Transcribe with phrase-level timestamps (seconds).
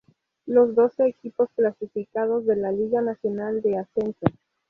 [0.47, 4.25] Los doce equipos clasificados de la Liga Nacional de Ascenso